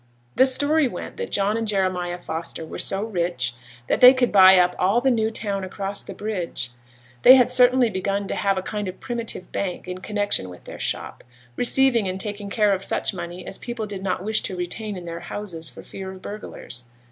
The 0.35 0.47
story 0.47 0.87
went 0.87 1.17
that 1.17 1.29
John 1.29 1.57
and 1.57 1.67
Jeremiah 1.67 2.17
Foster 2.17 2.65
were 2.65 2.79
so 2.79 3.03
rich 3.03 3.53
that 3.85 4.01
they 4.01 4.15
could 4.15 4.31
buy 4.31 4.57
up 4.57 4.75
all 4.79 4.99
the 4.99 5.11
new 5.11 5.29
town 5.29 5.63
across 5.63 6.01
the 6.01 6.15
bridge. 6.15 6.71
They 7.21 7.35
had 7.35 7.51
certainly 7.51 7.91
begun 7.91 8.25
to 8.29 8.33
have 8.35 8.57
a 8.57 8.63
kind 8.63 8.87
of 8.87 8.99
primitive 8.99 9.51
bank 9.51 9.87
in 9.87 9.99
connection 9.99 10.49
with 10.49 10.63
their 10.63 10.79
shop, 10.79 11.23
receiving 11.55 12.07
and 12.07 12.19
taking 12.19 12.49
care 12.49 12.73
of 12.73 12.83
such 12.83 13.13
money 13.13 13.45
as 13.45 13.59
people 13.59 13.85
did 13.85 14.01
not 14.01 14.23
wish 14.23 14.41
to 14.41 14.57
retain 14.57 14.97
in 14.97 15.03
their 15.03 15.19
houses 15.19 15.69
for 15.69 15.83
fear 15.83 16.11
of 16.11 16.23
burglars. 16.23 16.83